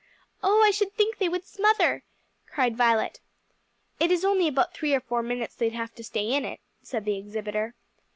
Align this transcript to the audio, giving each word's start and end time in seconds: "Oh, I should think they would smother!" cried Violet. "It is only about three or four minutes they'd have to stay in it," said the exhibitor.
"Oh, 0.41 0.63
I 0.63 0.71
should 0.71 0.95
think 0.95 1.19
they 1.19 1.29
would 1.29 1.45
smother!" 1.45 2.03
cried 2.47 2.75
Violet. 2.75 3.19
"It 3.99 4.09
is 4.09 4.25
only 4.25 4.47
about 4.47 4.73
three 4.73 4.95
or 4.95 4.99
four 4.99 5.21
minutes 5.21 5.53
they'd 5.53 5.73
have 5.73 5.93
to 5.93 6.03
stay 6.03 6.33
in 6.33 6.43
it," 6.43 6.59
said 6.81 7.05
the 7.05 7.19
exhibitor. 7.19 7.75